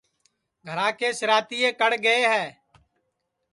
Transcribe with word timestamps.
گھرا 0.67 0.87
کے 0.99 1.09
سِراتئے 1.19 1.69
کڑ 1.79 1.91
گئے 2.05 2.21
ہے 2.31 2.45